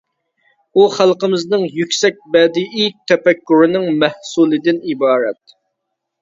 [0.79, 5.55] ئۇ خەلقىمىزنىڭ يۈكسەك بەدىئىي تەپەككۇرىنىڭ مەھسۇلىدىن ئىبارەت.